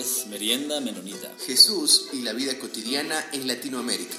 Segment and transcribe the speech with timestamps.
[0.00, 1.30] es Merienda Menonita.
[1.46, 4.16] Jesús y la vida cotidiana en Latinoamérica.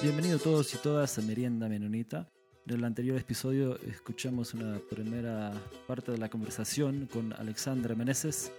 [0.00, 2.30] Bienvenidos todos y todas a Merienda Menonita.
[2.64, 5.52] En el anterior episodio escuchamos una primera
[5.88, 8.52] parte de la conversación con Alexandra Meneses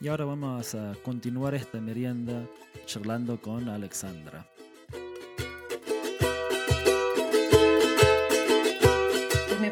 [0.00, 2.48] y ahora vamos a continuar esta merienda
[2.86, 4.49] charlando con Alexandra.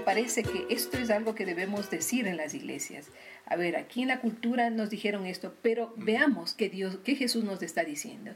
[0.08, 3.10] Parece que esto es algo que debemos decir en las iglesias.
[3.44, 7.44] A ver, aquí en la cultura nos dijeron esto, pero veamos que Dios, que Jesús
[7.44, 8.30] nos está diciendo.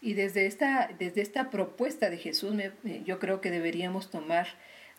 [0.00, 2.56] Y desde esta, desde esta propuesta de Jesús,
[3.04, 4.48] yo creo que deberíamos tomar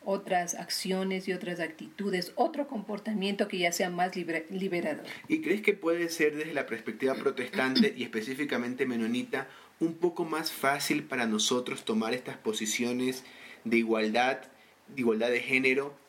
[0.05, 5.05] otras acciones y otras actitudes, otro comportamiento que ya sea más liberador.
[5.27, 9.49] ¿Y crees que puede ser desde la perspectiva protestante y específicamente menonita
[9.81, 13.25] un poco más fácil para nosotros tomar estas posiciones
[13.65, 14.37] de igualdad,
[14.87, 16.01] de igualdad de género,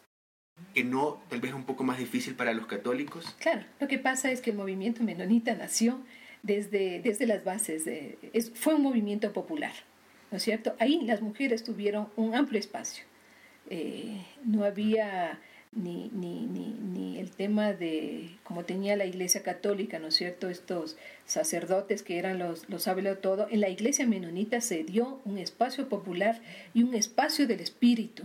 [0.74, 3.34] que no tal vez un poco más difícil para los católicos?
[3.38, 6.00] Claro, lo que pasa es que el movimiento menonita nació
[6.42, 7.88] desde, desde las bases.
[8.54, 9.72] Fue un movimiento popular,
[10.30, 10.74] ¿no es cierto?
[10.78, 13.04] Ahí las mujeres tuvieron un amplio espacio.
[13.70, 15.40] Eh, no había
[15.72, 20.96] ni, ni, ni, el tema de, como tenía la Iglesia Católica, ¿no es cierto?, estos
[21.24, 25.88] sacerdotes que eran los, los de todo, en la Iglesia Menonita se dio un espacio
[25.88, 26.40] popular
[26.74, 28.24] y un espacio del espíritu.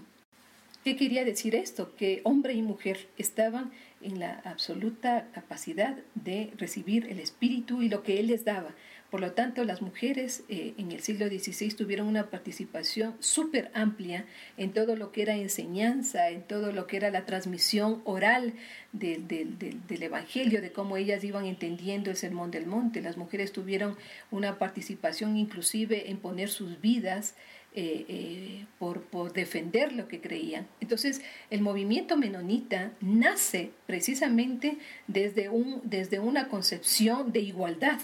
[0.83, 1.93] ¿Qué quería decir esto?
[1.97, 8.01] Que hombre y mujer estaban en la absoluta capacidad de recibir el espíritu y lo
[8.01, 8.73] que él les daba.
[9.09, 14.25] Por lo tanto, las mujeres eh, en el siglo XVI tuvieron una participación súper amplia
[14.55, 18.53] en todo lo que era enseñanza, en todo lo que era la transmisión oral
[18.93, 23.01] del Evangelio, de cómo ellas iban entendiendo el Sermón del Monte.
[23.01, 23.97] Las mujeres tuvieron
[24.29, 27.35] una participación inclusive en poner sus vidas
[27.81, 30.67] eh, eh, por, por, defender lo que creían.
[30.81, 37.99] Entonces, el movimiento menonita nace precisamente desde, un, desde una concepción de igualdad.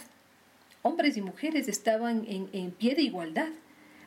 [0.82, 3.50] Hombres y mujeres estaban en, en pie de igualdad.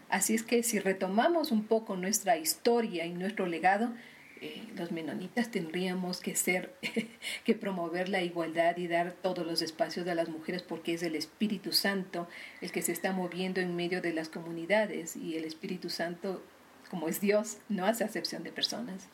[0.09, 3.93] Así es que si retomamos un poco nuestra historia y nuestro legado,
[4.41, 6.75] eh, los menonitas tendríamos que ser,
[7.45, 11.17] que promover la igualdad y dar todos los espacios a las mujeres porque es el
[11.17, 12.29] Espíritu Santo
[12.61, 16.43] el que se está moviendo en medio de las comunidades y el Espíritu Santo,
[16.91, 19.09] como es Dios, no hace acepción de personas.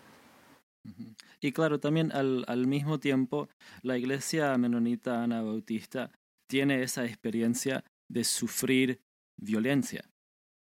[1.40, 3.48] Y claro, también al, al mismo tiempo,
[3.82, 6.10] la iglesia menonita Ana Bautista
[6.46, 9.00] tiene esa experiencia de sufrir
[9.36, 10.04] violencia.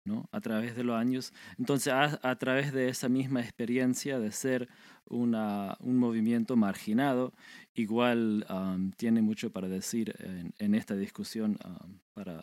[0.07, 0.29] ¿No?
[0.33, 1.33] a través de los años.
[1.59, 4.69] Entonces, a, través de esa misma experiencia de ser
[5.09, 7.33] una, un movimiento marginado,
[7.75, 10.15] igual um, tiene mucho para decir
[10.59, 12.43] en, esta discusión, um, para,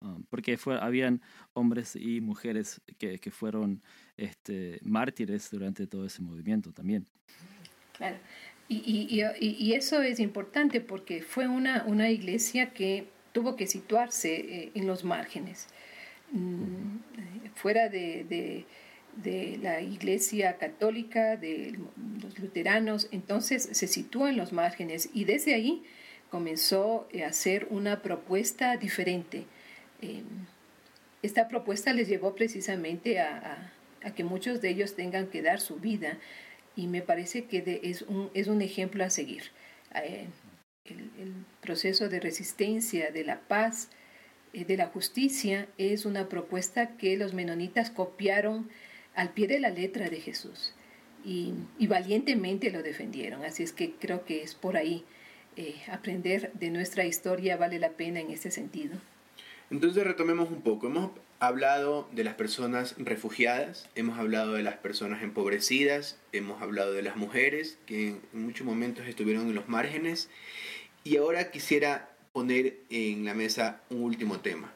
[0.00, 3.82] um, porque fue, habían hombres y mujeres que, que fueron
[4.16, 7.06] este, mártires durante todo ese movimiento también.
[7.92, 8.16] Claro.
[8.68, 8.76] Y,
[9.10, 14.72] y, y, eso es importante porque fue una, una iglesia que tuvo que situarse eh,
[14.76, 15.66] en los márgenes.
[16.32, 16.98] Mm,
[17.54, 18.66] fuera de,
[19.60, 21.78] la iglesia católica, de
[22.22, 25.82] los luteranos, entonces se sitúa en los márgenes y desde ahí
[26.30, 29.44] comenzó a hacer una propuesta diferente.
[30.00, 30.24] Em,
[31.22, 33.72] esta propuesta les llevó precisamente a,
[34.16, 36.18] que muchos de ellos tengan que dar su vida
[36.74, 39.42] y me parece que es, un, es un ejemplo a seguir.
[39.94, 40.26] Eh,
[40.86, 43.90] el proceso de resistencia, de la paz,
[44.52, 48.68] de la justicia es una propuesta que los menonitas copiaron
[49.14, 50.74] al pie de la letra de Jesús
[51.24, 51.54] y,
[51.86, 53.44] valientemente lo defendieron.
[53.44, 55.04] Así es que creo que es por ahí.
[55.56, 58.96] Eh, aprender de nuestra historia vale la pena en este sentido.
[59.70, 60.86] Entonces retomemos un poco.
[60.86, 61.10] Hemos
[61.40, 67.16] hablado de las personas refugiadas, hemos hablado de las personas empobrecidas, hemos hablado de las
[67.16, 70.28] mujeres que en muchos momentos estuvieron en los márgenes
[71.02, 74.72] y ahora quisiera poner en la mesa un último tema,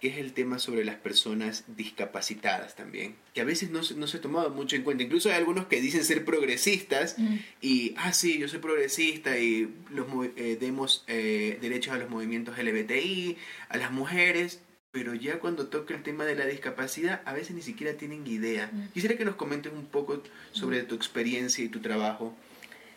[0.00, 4.18] que es el tema sobre las personas discapacitadas también, que a veces no, no se
[4.18, 5.02] ha tomado mucho en cuenta.
[5.02, 7.36] Incluso hay algunos que dicen ser progresistas mm.
[7.60, 10.06] y, ah, sí, yo soy progresista y los,
[10.36, 13.36] eh, demos eh, derechos a los movimientos LGBTI,
[13.68, 17.62] a las mujeres, pero ya cuando toca el tema de la discapacidad, a veces ni
[17.62, 18.70] siquiera tienen idea.
[18.72, 18.88] Mm.
[18.92, 20.22] Quisiera que nos comentes un poco
[20.52, 20.86] sobre mm.
[20.86, 22.34] tu experiencia y tu trabajo.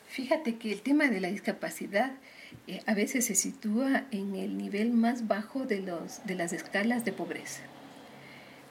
[0.09, 2.11] Fíjate que el tema de la discapacidad
[2.68, 7.06] eh, a veces se sitúa en el nivel más bajo de, los, de las escalas
[7.06, 7.62] de pobreza.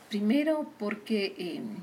[0.08, 1.76] Primero porque em,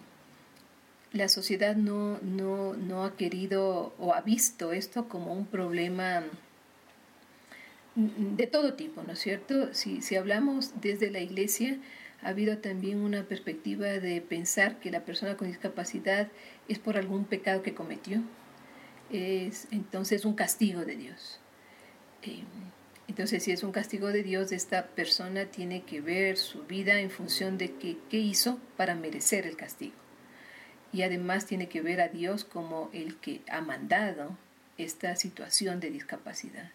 [1.13, 6.23] la sociedad no, no, no, ha querido o ha visto esto como un problema
[7.95, 9.73] de todo tipo, ¿no es cierto?
[9.73, 11.77] Si, si hablamos desde la iglesia,
[12.21, 16.27] ha habido también una perspectiva de pensar que la persona con discapacidad
[16.67, 18.21] es por algún pecado que cometió
[19.09, 21.39] es entonces un castigo de Dios.
[22.23, 22.43] Eh,
[23.07, 27.09] entonces, si es un castigo de Dios, esta persona tiene que ver su vida en
[27.09, 29.95] función de qué, qué hizo para merecer el castigo.
[30.91, 34.37] Y además tiene que ver a Dios como el que ha mandado
[34.77, 36.71] esta situación de discapacidad.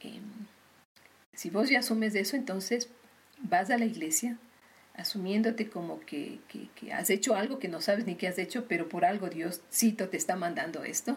[0.00, 0.22] Em,
[1.32, 2.88] si vos ya asumes eso, entonces
[3.38, 4.38] vas a la iglesia
[4.94, 8.88] asumiéndote como que, que, has hecho algo que no sabes ni qué has hecho, pero
[8.88, 11.16] por algo Dios cito te está mandando esto.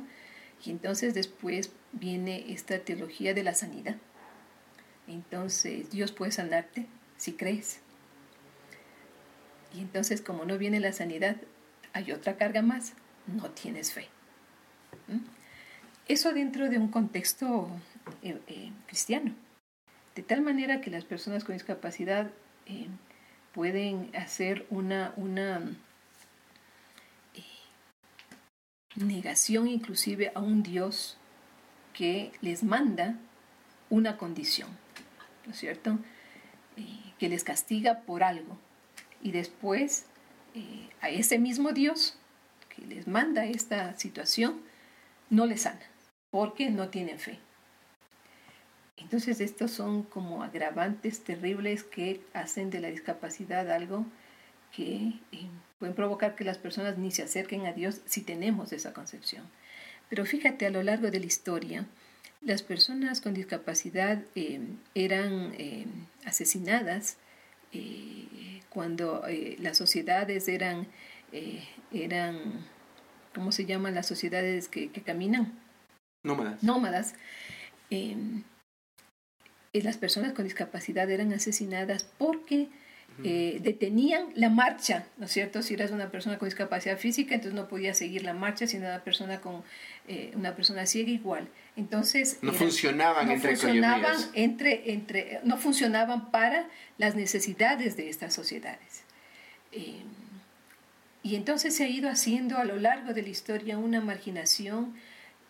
[0.65, 3.98] Y entonces después viene esta teología de la sanidad.
[5.07, 6.88] Entonces Dios puede sanarte
[7.18, 7.81] si crees.
[9.74, 11.38] Y entonces como no viene la sanidad,
[11.94, 12.94] hay otra carga más,
[13.27, 14.07] no tienes fe.
[15.07, 15.19] ¿Mm?
[16.07, 17.69] Eso dentro de un contexto
[18.21, 19.33] eh, eh, cristiano.
[20.16, 22.30] De tal manera que las personas con discapacidad
[22.66, 22.88] eh,
[23.54, 25.62] pueden hacer una, una
[28.95, 31.18] negación inclusive a un Dios
[31.94, 33.18] que les manda
[33.90, 34.69] una condición,
[35.45, 36.00] ¿no es cierto?
[37.19, 38.57] que les castiga por algo.
[39.22, 40.07] Y después
[41.01, 42.18] a ese mismo Dios
[42.69, 44.62] que les manda esta situación,
[45.30, 45.86] no les sana,
[46.31, 47.40] porque no tienen fe.
[48.98, 54.06] Entonces estos son como agravantes terribles que hacen de la discapacidad algo
[54.72, 55.50] que eh,
[55.83, 59.44] pueden provocar que las personas ni se acerquen a Dios si tenemos esa concepción.
[60.07, 61.85] Pero fíjate, a lo largo de la historia,
[62.39, 64.62] las personas con discapacidad eh,
[64.95, 65.85] eran eh,
[66.24, 67.18] asesinadas
[68.69, 69.24] cuando
[69.57, 70.88] las sociedades eran,
[71.91, 72.65] eran,
[73.33, 75.59] ¿cómo se llaman las sociedades que, que caminan?
[76.24, 76.63] Nómadas.
[76.63, 77.15] Nómadas
[79.74, 82.69] las personas con discapacidad eran asesinadas porque
[83.24, 85.62] eh, detenían la marcha, ¿no es cierto?
[85.62, 89.04] Si eras una persona con discapacidad física, entonces no podías seguir la marcha, si una
[89.04, 89.63] persona con
[90.07, 91.48] eh, una persona ciega igual.
[91.75, 96.68] Entonces no funcionaban no entre funcionaban entre, entre no funcionaban para
[96.98, 99.04] las necesidades de estas sociedades.
[99.71, 100.01] Eh,
[101.21, 104.95] y entonces se ha ido haciendo a lo largo de la historia una marginación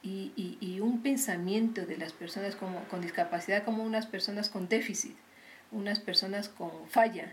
[0.04, 5.16] y, un pensamiento de las personas con discapacidad como unas personas con déficit,
[5.72, 7.32] unas personas con falla,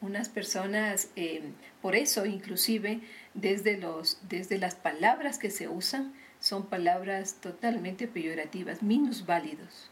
[0.00, 1.42] unas personas, eh,
[1.82, 3.00] por eso inclusive
[3.34, 9.90] desde, los, desde las palabras que se usan son palabras totalmente peyorativas, minusválidos.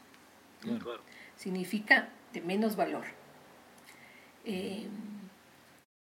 [0.60, 1.00] Claro.
[1.36, 3.04] Significa de menos valor.
[4.44, 4.86] Eh,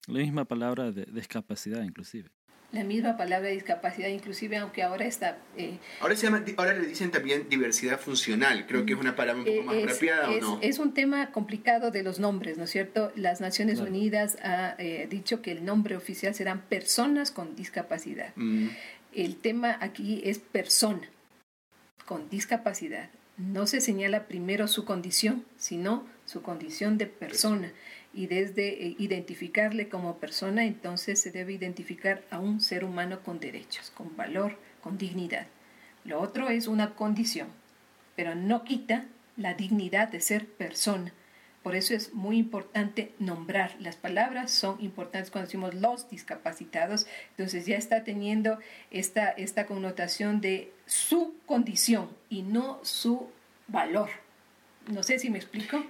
[0.07, 2.29] La misma palabra de discapacidad inclusive
[2.71, 5.37] la misma palabra discapacidad, inclusive aunque ahora está...
[5.57, 9.41] Eh, ahora, se llama, ahora le dicen también diversidad funcional, creo que es una palabra
[9.41, 10.59] un poco más apropiada es, o no.
[10.61, 13.11] Es un tema complicado de los nombres, ¿no es cierto?
[13.15, 18.33] Las Naciones Unidas ha eh, dicho que el nombre oficial serán personas con discapacidad.
[18.35, 18.67] Mm.
[19.13, 21.09] El tema aquí es persona
[22.05, 23.09] con discapacidad.
[23.37, 27.71] No se señala primero su condición, sino su condición de persona
[28.13, 33.39] y desde eh, identificarle como persona, entonces se debe identificar a un ser humano con
[33.39, 35.47] derechos, con valor, con dignidad.
[36.05, 37.49] Lo otro es una condición,
[38.15, 39.05] pero no quita
[39.37, 41.13] la dignidad de ser persona.
[41.63, 43.75] Por eso es muy importante nombrar.
[43.79, 47.05] Las palabras son importantes cuando decimos los discapacitados.
[47.31, 48.59] Entonces ya está teniendo
[48.91, 53.29] esta, esta connotación de su condición y no su
[53.67, 54.09] valor.
[54.87, 55.83] No sé si me explico.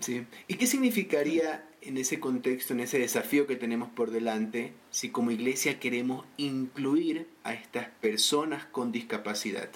[0.00, 0.24] Sí.
[0.46, 5.30] ¿Y qué significaría en ese contexto, en ese desafío que tenemos por delante, si como
[5.30, 9.68] iglesia queremos incluir a estas personas con discapacidad?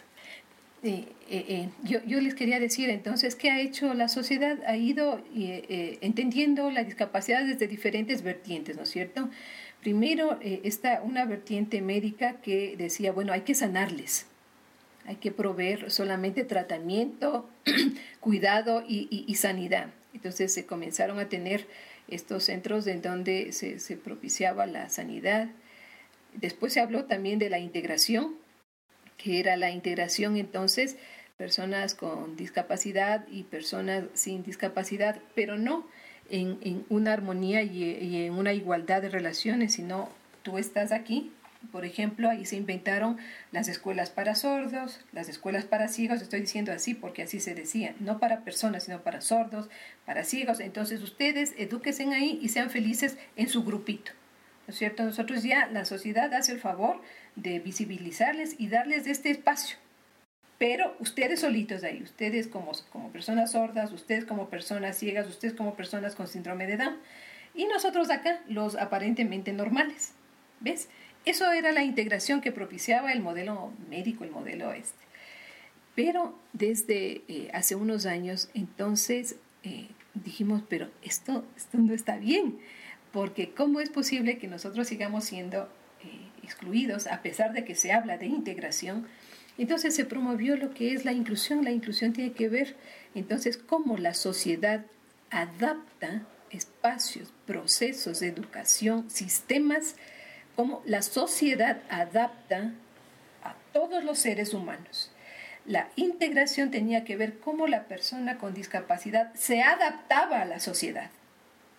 [0.85, 5.23] Eh, eh, yo, yo, les quería decir entonces qué ha hecho la sociedad, ha ido
[5.35, 9.31] eh, entendiendo la discapacidad desde diferentes vertientes, ¿no es cierto?
[9.81, 14.27] Primero está una vertiente médica que decía, bueno, hay que sanarles,
[15.07, 17.49] hay que proveer solamente tratamiento,
[18.21, 19.89] cuidado y sanidad.
[20.15, 21.67] Entonces se comenzaron a tener
[22.09, 25.49] estos centros en donde se, se propiciaba la sanidad.
[26.35, 28.37] Después se habló también de la integración,
[29.17, 30.97] que era la integración entonces
[31.37, 35.87] personas con discapacidad y personas sin discapacidad, pero no
[36.31, 40.09] en, en una armonía y, y, en una igualdad de relaciones, sino
[40.43, 41.33] tú estás aquí,
[41.71, 43.19] por ejemplo, ahí se inventaron
[43.51, 47.95] las escuelas para sordos, las escuelas para ciegos, estoy diciendo así porque así se decía,
[48.01, 49.69] no para personas, sino para sordos,
[50.05, 50.61] para ciegos.
[50.61, 54.13] Entonces ustedes edúquense ahí y sean felices en su grupito.
[54.67, 55.03] ¿No es cierto?
[55.03, 57.01] Nosotros ya, la sociedad hace el favor
[57.37, 59.77] de visibilizarles y darles este espacio.
[60.59, 65.75] Pero ustedes solitos ahí, ustedes como, como personas sordas, ustedes como personas ciegas, ustedes como
[65.75, 66.97] personas con síndrome de Down,
[67.55, 70.13] y nosotros acá, los aparentemente normales.
[70.61, 70.89] ¿Ves?
[71.25, 75.03] Eso era la integración que propiciaba el modelo médico, el modelo este.
[75.95, 82.59] Pero desde eh, hace unos años, entonces eh, dijimos, pero esto, esto no está bien,
[83.13, 85.65] porque ¿cómo es posible que nosotros sigamos siendo
[86.03, 89.07] eh, excluidos a pesar de que se habla de integración?
[89.59, 91.63] Entonces se promovió lo que es la inclusión.
[91.63, 92.75] La inclusión tiene que ver
[93.15, 94.87] entonces cómo la sociedad
[95.31, 99.97] adapta espacios, procesos de educación, sistemas,
[100.57, 102.73] cómo la sociedad adapta
[103.43, 105.11] a todos los seres humanos.
[105.65, 111.11] La integración tenía que ver cómo la persona con discapacidad se adaptaba a la sociedad.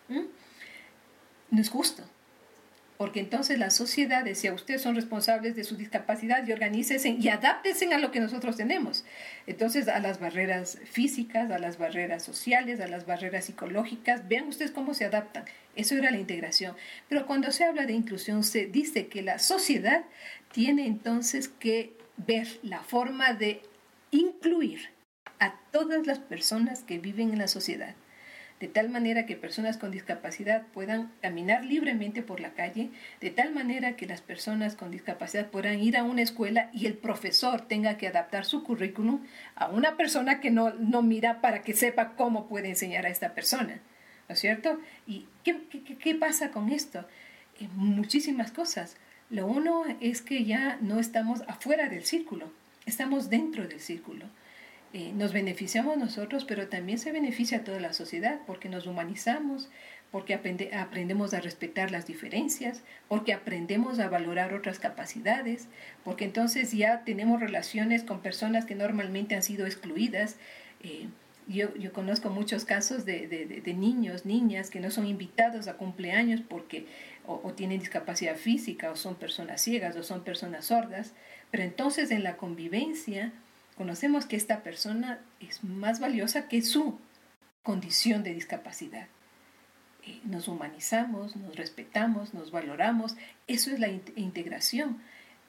[0.07, 0.23] ¿Mm?
[1.51, 2.03] No es justo
[3.03, 7.93] porque entonces la sociedad decía, ustedes son responsables de su discapacidad y organícense y adáptense
[7.93, 9.03] a lo que nosotros tenemos.
[9.45, 14.71] Entonces, a las barreras físicas, a las barreras sociales, a las barreras psicológicas, vean ustedes
[14.71, 15.43] cómo se adaptan.
[15.75, 16.77] Eso era la integración.
[17.09, 20.05] Pero cuando se habla de inclusión, se dice que la sociedad
[20.53, 23.63] tiene entonces que ver la forma de
[24.11, 24.91] incluir
[25.39, 27.95] a todas las personas que viven en la sociedad
[28.63, 33.53] de tal manera que personas con discapacidad puedan caminar libremente por la calle, de tal
[33.53, 37.97] manera que las personas con discapacidad puedan ir a una escuela y el profesor tenga
[37.97, 39.19] que adaptar su currículum
[39.55, 43.33] a una persona que no, no mira para que sepa cómo puede enseñar a esta
[43.33, 43.81] persona.
[44.29, 44.79] ¿No es cierto?
[45.05, 45.59] ¿Y qué,
[45.99, 47.05] qué, pasa con esto?
[47.59, 48.95] Eh, muchísimas cosas.
[49.29, 52.49] Lo uno es que ya no estamos afuera del círculo,
[52.85, 54.27] estamos dentro del círculo.
[54.93, 59.69] Eh, nos beneficiamos nosotros, pero también se beneficia a toda la sociedad porque nos humanizamos,
[60.11, 65.67] porque aprendemos a respetar las diferencias, porque aprendemos a valorar otras capacidades,
[66.03, 70.35] porque entonces ya tenemos relaciones con personas que normalmente han sido excluidas.
[70.83, 71.07] Eh,
[71.47, 76.85] yo, conozco muchos casos de, niños, niñas que no son invitados a cumpleaños porque
[77.25, 81.13] o, tienen discapacidad física o son personas ciegas o son personas sordas,
[81.51, 83.33] pero entonces en la convivencia
[83.73, 86.99] conocemos que esta persona es más valiosa que su
[87.63, 89.07] condición de discapacidad.
[90.05, 93.15] Eh, nos humanizamos, nos respetamos, nos valoramos.
[93.47, 95.01] Eso es la integración.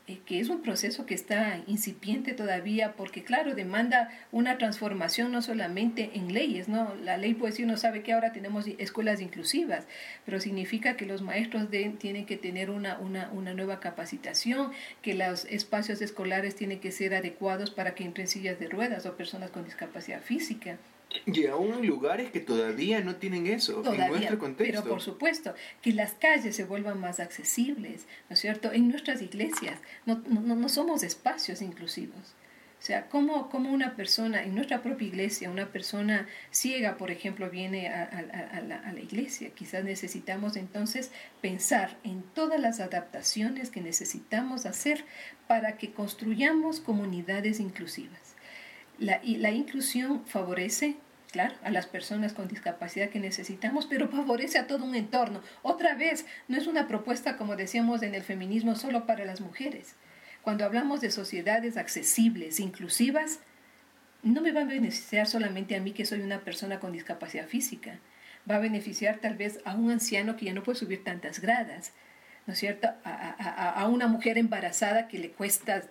[0.07, 5.41] Eh, que es un proceso que está incipiente todavía, porque claro, demanda una transformación no
[5.41, 6.95] solamente en leyes, ¿no?
[6.97, 9.87] La ley pues uno sabe que ahora tenemos escuelas inclusivas,
[10.27, 15.47] pero significa que los maestros tienen que tener una, una, una, nueva capacitación, que los
[15.47, 19.65] espacios escolares tienen que ser adecuados para que entren sillas de ruedas o personas con
[19.65, 20.77] discapacidad física.
[21.27, 24.83] Y aún lugares que todavía no tienen eso en nuestro contexto.
[24.83, 28.73] Pero por supuesto, que las calles se vuelvan más accesibles, ¿no es cierto?
[28.73, 32.35] En nuestras iglesias no, no, no somos espacios inclusivos.
[32.85, 37.49] O sea, ¿cómo, ¿cómo, una persona, en nuestra propia iglesia, una persona ciega, por ejemplo,
[37.49, 39.49] viene a, a, la, a, la, iglesia?
[39.55, 45.07] Quizás necesitamos entonces pensar en todas las adaptaciones que necesitamos hacer
[45.47, 48.35] para que construyamos comunidades inclusivas.
[48.99, 50.99] La, y la inclusión favorece
[51.35, 55.41] claro, a las personas con discapacidad que necesitamos, pero favorece a todo un entorno.
[55.63, 59.97] Otra vez, no es una propuesta, como decíamos en el feminismo, solo para las mujeres.
[60.43, 63.41] Cuando hablamos de sociedades accesibles, inclusivas,
[64.23, 67.99] no me va a beneficiar solamente a mí que soy una persona con discapacidad física.
[68.49, 71.95] Va a beneficiar tal vez a un anciano que ya no puede subir tantas gradas,
[72.47, 72.87] ¿no es cierto?
[73.03, 75.83] A, a una mujer embarazada que le cuesta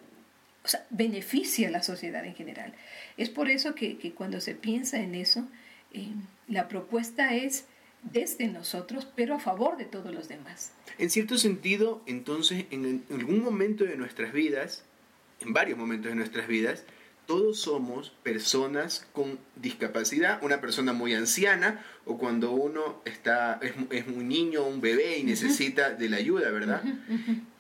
[0.64, 2.74] o sea, beneficia a la sociedad en general.
[3.18, 5.48] Es por eso que, cuando se piensa en eso,
[5.94, 6.10] eh,
[6.48, 7.66] la propuesta es
[8.02, 10.72] desde nosotros, pero a favor de todos los demás.
[10.98, 14.84] En cierto sentido, entonces, en algún momento de nuestras vidas,
[15.42, 16.84] en varios momentos de nuestras vidas,
[17.26, 24.08] todos somos personas con discapacidad, una persona muy anciana o cuando uno está, es, es
[24.08, 26.84] un niño, un bebé y necesita de la ayuda, ¿verdad?
[26.84, 27.53] un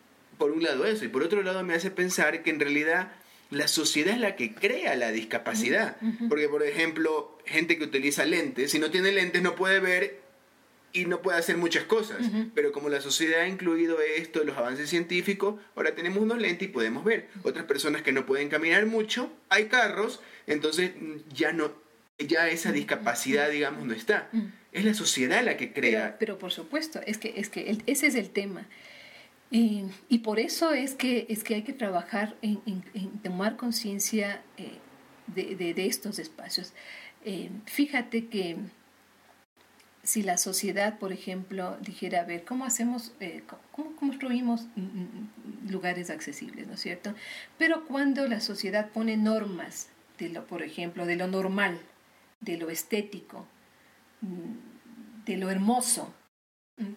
[0.63, 3.11] lado eso, y por otro lado me hace pensar que en realidad
[3.53, 5.97] la sociedad es la que crea la discapacidad.
[6.27, 10.21] Porque, por ejemplo, gente que utiliza lentes, si no tiene lentes no puede ver
[10.91, 12.17] y no puede hacer muchas cosas.
[12.55, 16.71] Pero como la sociedad ha incluido esto, los avances científicos, ahora tenemos unos lentes y
[16.71, 17.29] podemos ver.
[17.43, 20.91] Otras personas que no pueden caminar mucho, hay carros, entonces
[21.33, 21.71] ya no,
[22.17, 24.29] ya esa discapacidad, digamos, no está.
[24.71, 26.17] Es la sociedad la que crea.
[26.19, 28.67] Pero, por supuesto, es que, es que ese es el tema
[29.55, 32.81] y por eso es que, es que hay que trabajar en,
[33.21, 34.79] tomar conciencia eh,
[35.27, 36.73] de, estos espacios.
[37.23, 38.57] Eh, fíjate que
[40.01, 44.65] si la sociedad, por ejemplo, dijera, a ver, ¿cómo hacemos, eh, cómo construimos
[45.69, 47.13] lugares accesibles, ¿no es cierto?
[47.59, 51.79] Pero cuando la sociedad pone normas, de lo, por ejemplo, de lo normal,
[52.41, 53.45] de lo estético,
[54.21, 56.11] mm, de lo hermoso,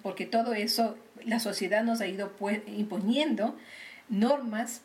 [0.02, 2.32] porque todo eso la sociedad nos ha ido
[2.66, 3.56] imponiendo
[4.08, 4.82] normas.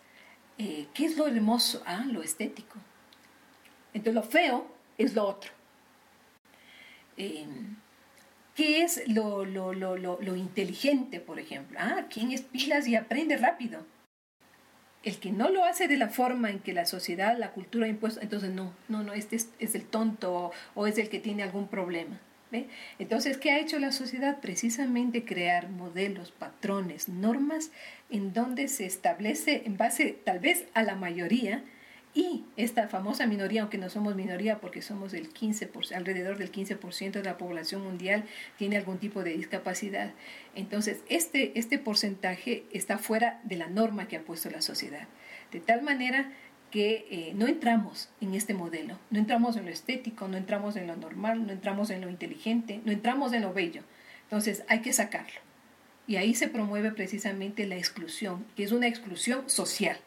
[0.58, 1.84] Eh, ¿Qué es lo hermoso?
[1.86, 2.78] Ah, lo estético.
[3.94, 5.52] Entonces lo feo es lo otro.
[7.18, 7.48] Eh,
[8.56, 11.80] ¿Qué es lo, lo, lo, lo, inteligente, por ejemplo?
[11.82, 13.86] Ah, ¿quién es pilas y aprende rápido?
[15.04, 17.90] El que no lo hace de la forma en que la sociedad, la cultura ha
[17.90, 21.70] impuesto, entonces no, no, no, este es, el tonto o, es el que tiene algún
[21.70, 22.20] problema.
[23.00, 24.40] Entonces, ¿qué ha hecho la sociedad?
[24.42, 27.72] Precisamente crear modelos, patrones, normas
[28.10, 31.64] en donde se establece en base tal vez a la mayoría,
[32.14, 37.12] y esta famosa minoría, aunque no somos minoría porque somos el 15%, alrededor del 15%
[37.12, 38.26] de la población mundial
[38.58, 40.12] tiene algún tipo de discapacidad.
[40.54, 45.08] Entonces, este, este porcentaje está fuera de la norma que ha puesto la sociedad.
[45.54, 46.34] De tal manera
[46.72, 50.88] que eh, no entramos en este modelo, no entramos en lo estético, no entramos en
[50.88, 53.84] lo normal, no entramos en lo inteligente, no entramos en lo bello.
[54.24, 55.40] Entonces, hay que sacarlo.
[56.08, 59.98] Y ahí se promueve precisamente la exclusión, que es una exclusión social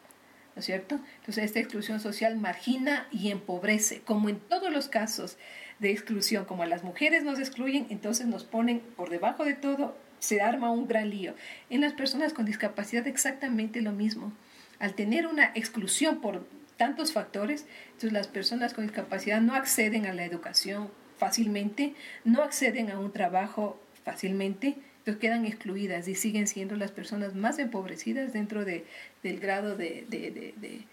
[0.54, 1.00] ¿no es cierto?
[1.20, 5.36] Entonces esta exclusión social margina y empobrece, como en todos los casos
[5.80, 9.96] de exclusión, como a las mujeres nos excluyen, entonces nos ponen por debajo de todo,
[10.20, 11.34] se arma un gran lío.
[11.70, 14.32] En las personas con discapacidad exactamente lo mismo.
[14.78, 20.12] Al tener una exclusión por tantos factores, entonces las personas con discapacidad no acceden a
[20.12, 26.76] la educación fácilmente, no acceden a un trabajo fácilmente, entonces quedan excluidas y siguen siendo
[26.76, 28.84] las personas más empobrecidas dentro de,
[29.22, 30.84] del grado de, eh,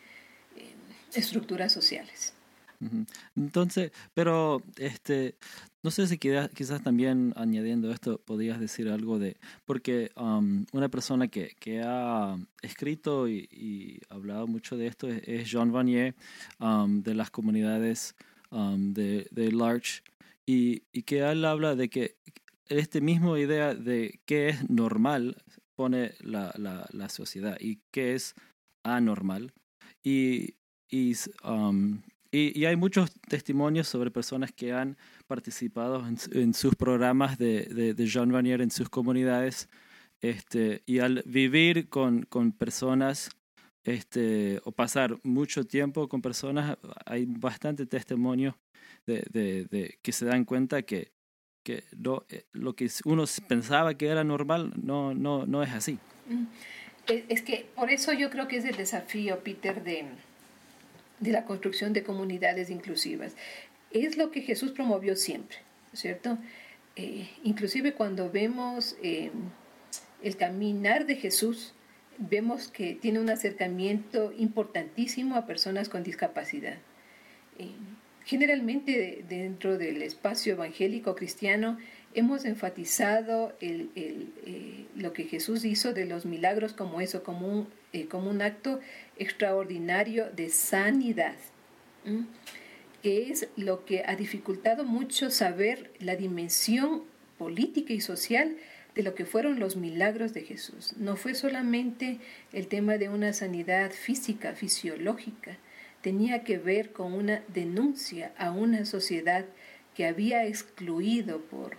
[1.14, 2.34] estructuras sociales.
[3.36, 5.36] Entonces, pero este,
[5.84, 10.90] no sé si quizás, quizás también añadiendo esto podrías decir algo de, porque um, una
[10.90, 16.16] persona que, que, ha escrito y, hablado mucho de esto es, Jean Vanier
[16.60, 18.16] um, de las comunidades
[18.52, 20.04] um, de, de Larch
[20.46, 22.18] y, y, que él habla de que
[22.68, 25.44] este mismo idea de qué es normal
[25.76, 28.36] pone la, la, la sociedad y qué es
[28.84, 29.54] anormal.
[30.04, 30.56] Y,
[30.90, 37.66] y, um, y, hay muchos testimonios sobre personas que han participado en, sus programas de,
[37.66, 39.70] de, de, Jean Vanier en sus comunidades.
[40.22, 43.32] Este, y al vivir con, con personas
[43.84, 48.58] este, o pasar mucho tiempo con personas, hay bastante testimonio
[49.06, 51.12] de, de, de, que se dan cuenta que
[51.64, 56.00] que lo, eh, lo que uno pensaba que era normal no, no, no es así.
[56.28, 56.46] Mm.
[57.08, 60.06] Es que por eso yo creo que es el desafío, Peter, de,
[61.22, 63.36] de la construcción de comunidades inclusivas.
[63.92, 65.58] Es lo que Jesús promovió siempre,
[65.94, 66.38] ¿cierto?
[66.98, 69.32] Eh, inclusive cuando vemos eh,
[70.22, 71.74] el caminar de Jesús,
[72.18, 76.78] vemos que tiene un acercamiento importantísimo a personas con discapacidad.
[78.26, 81.78] Generalmente dentro del espacio evangélico cristiano
[82.14, 88.08] hemos enfatizado eh, lo que Jesús hizo de los milagros como eso, como un, eh,
[88.08, 88.80] como un acto
[89.18, 91.36] extraordinario de sanidad,
[93.04, 97.04] que es lo que ha dificultado mucho saber la dimensión
[97.38, 98.58] política y social
[98.96, 100.94] de lo que fueron los milagros de Jesús.
[100.98, 102.20] No fue solamente
[102.52, 105.58] el tema de una sanidad física, fisiológica,
[106.02, 109.46] tenía que ver con una denuncia a una sociedad
[109.96, 111.78] que había excluido por,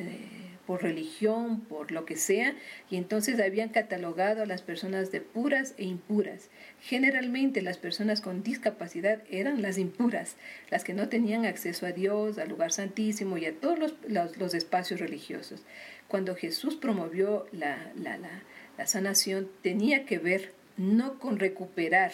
[0.00, 2.54] eh, por religión, por lo que sea,
[2.90, 6.48] y entonces habían catalogado a las personas de puras e impuras.
[6.80, 10.36] Generalmente las personas con discapacidad eran las impuras,
[10.70, 14.54] las que no tenían acceso a Dios, al lugar santísimo y a todos los, los,
[14.54, 15.64] espacios religiosos.
[16.06, 18.42] Cuando Jesús promovió la, la, la,
[18.78, 22.12] la sanación, tenía que ver no con recuperar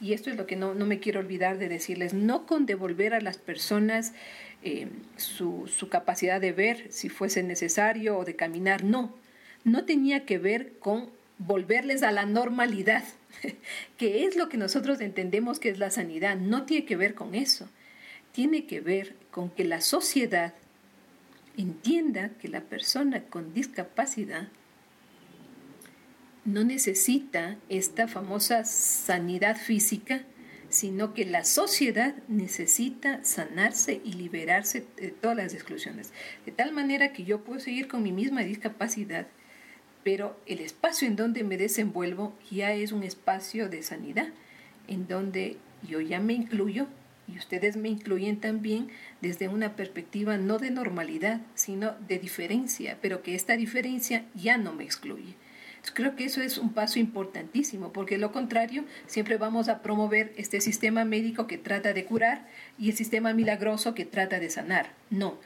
[0.00, 3.20] y esto es lo que no, me quiero olvidar de decirles, no con devolver a
[3.20, 4.12] las personas
[4.62, 9.14] eh, su, su capacidad de ver si fuese necesario o de caminar, no,
[9.64, 13.04] no tenía que ver con volverles a la normalidad,
[13.96, 17.34] que es lo que nosotros entendemos que es la sanidad, no tiene que ver con
[17.34, 17.68] eso,
[18.32, 20.54] tiene que ver con que la sociedad
[21.56, 24.48] entienda que la persona con discapacidad
[26.44, 30.22] no necesita esta famosa sanidad física,
[30.68, 36.12] sino que la sociedad necesita sanarse y liberarse de todas las exclusiones.
[36.44, 39.26] De tal manera que yo puedo seguir con mi misma discapacidad,
[40.04, 44.28] pero el espacio en donde me desenvuelvo ya es un espacio de sanidad,
[44.86, 46.86] en donde yo ya me incluyo
[47.26, 48.88] y ustedes me incluyen también
[49.20, 54.72] desde una perspectiva no de normalidad, sino de diferencia, pero que esta diferencia ya no
[54.72, 55.34] me excluye.
[55.90, 60.60] Creo que eso es un paso importantísimo, porque lo contrario, siempre vamos a promover este
[60.60, 62.46] sistema médico que trata de curar
[62.78, 64.92] y el sistema milagroso que trata de sanar.
[65.10, 65.38] No.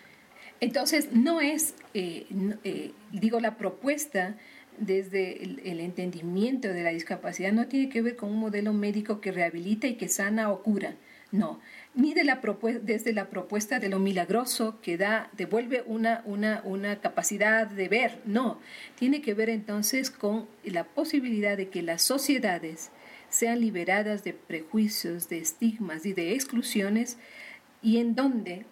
[0.60, 2.26] Entonces, no es, eh,
[2.64, 4.36] eh, digo, la propuesta
[4.78, 9.32] desde el, entendimiento de la discapacidad no tiene que ver con un modelo médico que
[9.32, 10.94] rehabilita y que sana o cura,
[11.32, 11.60] no,
[11.94, 12.40] ni de la
[12.82, 18.20] desde la propuesta de lo milagroso que da, devuelve una, una, una capacidad de ver,
[18.26, 18.60] no,
[18.96, 22.90] tiene que ver entonces con la posibilidad de que las sociedades
[23.30, 27.16] sean liberadas de prejuicios, de estigmas y de exclusiones,
[27.80, 28.66] y en donde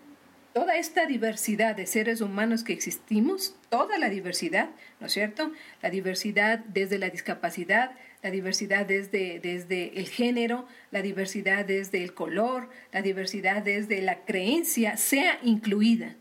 [0.52, 4.70] toda esta diversidad de seres humanos que existimos, toda la diversidad,
[5.00, 5.50] ¿no es cierto?
[5.80, 12.14] La diversidad desde la discapacidad, la diversidad desde, desde el género, la diversidad desde el
[12.14, 16.16] color, la diversidad desde la creencia, sea incluida.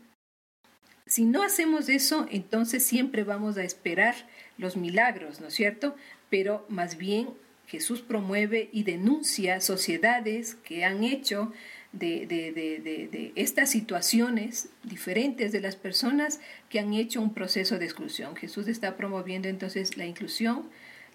[1.06, 4.14] Si no hacemos eso, entonces siempre vamos a esperar
[4.58, 5.96] los milagros, ¿no es cierto?
[6.30, 7.30] Pero más bien
[7.66, 11.52] Jesús promueve y denuncia sociedades que han hecho
[11.92, 17.78] de, de, de, de, estas situaciones diferentes de las personas que han hecho un proceso
[17.78, 18.36] de exclusión.
[18.36, 20.68] Jesús está promoviendo entonces la inclusión,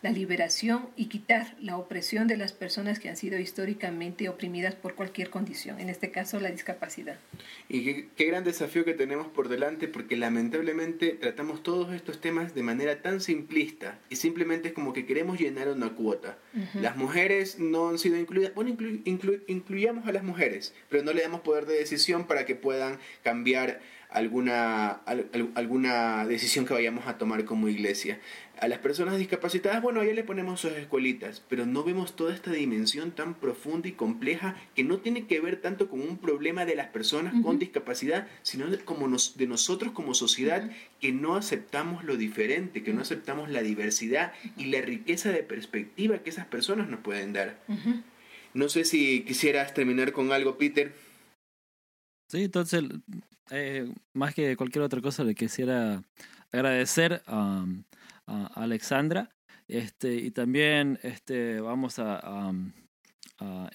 [0.05, 4.93] la liberación y quitar la opresión de las personas que han sido históricamente oprimidas por
[4.93, 7.17] cualquier condición, en este caso la discapacidad.
[7.69, 12.61] Y qué, gran desafío que tenemos por delante porque lamentablemente tratamos todos estos temas de
[12.61, 16.37] manera tan simplista y simplemente es como que queremos llenar una cuota.
[16.75, 18.77] Las mujeres no han sido incluidas, bueno,
[19.47, 23.81] incluyamos a las mujeres, pero no le damos poder de decisión para que puedan cambiar
[24.15, 25.01] alguna,
[25.55, 28.19] alguna decisión que vayamos a tomar como iglesia.
[28.59, 32.51] A las personas discapacitadas, bueno, ya le ponemos sus escuelitas, pero no vemos toda esta
[32.51, 36.75] dimensión tan profunda y compleja que no tiene que ver tanto con un problema de
[36.75, 42.05] las personas con discapacidad, sino de, como nos, de nosotros como sociedad que no aceptamos
[42.05, 46.87] lo diferente, que no aceptamos la diversidad y la riqueza de perspectiva que esas personas
[46.87, 47.59] nos pueden dar.
[48.53, 50.93] No sé si quisieras terminar con algo, Peter.
[52.35, 52.83] Sí, entonces,
[53.49, 56.03] eh, más que cualquier otra cosa, le quisiera
[56.51, 57.65] agradecer a,
[58.55, 59.29] Alexandra.
[59.69, 62.51] Este, y también este, vamos a,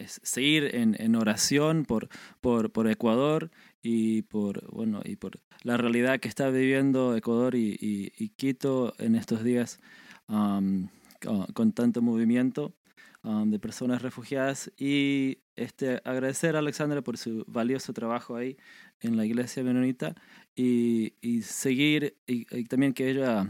[0.06, 2.10] seguir en, oración por,
[2.42, 8.28] por, Ecuador y por, bueno, y por la realidad que está viviendo Ecuador y, y,
[8.36, 9.80] Quito en estos días
[10.26, 12.74] con, tanto movimiento
[13.22, 14.70] de personas refugiadas.
[14.76, 18.56] Y este, agradecer a Alexandra por su valioso trabajo ahí
[19.00, 20.14] en la iglesia menonita
[20.56, 23.46] y, y seguir, y, también que ella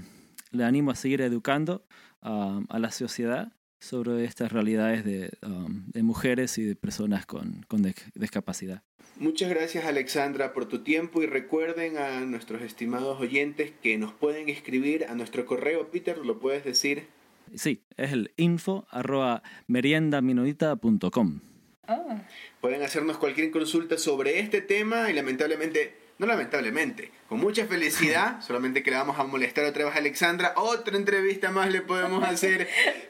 [0.50, 1.86] le animo a seguir educando
[2.22, 7.64] um, a la sociedad sobre estas realidades de, um, de mujeres y de personas con,
[7.68, 7.82] con
[8.14, 8.82] discapacidad.
[9.16, 14.48] Muchas gracias Alexandra por tu tiempo y recuerden a nuestros estimados oyentes que nos pueden
[14.48, 15.90] escribir a nuestro correo.
[15.90, 17.06] Peter, ¿lo puedes decir?
[17.54, 21.49] Sí, es el info arroba meriendaminonita.com.
[21.90, 22.22] Ah.
[22.61, 28.85] Pueden hacernos cualquier consulta sobre este tema y lamentablemente, no lamentablemente, con mucha felicidad, solamente
[28.85, 32.68] que le vamos a molestar otra vez a Alexandra, otra entrevista más le podemos hacer